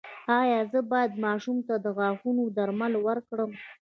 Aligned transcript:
ایا 0.39 0.59
زه 0.71 0.79
باید 0.91 1.11
ماشوم 1.25 1.57
ته 1.67 1.75
د 1.83 1.85
غاښونو 1.97 2.43
درمل 2.57 2.93
ورکړم؟ 3.07 3.51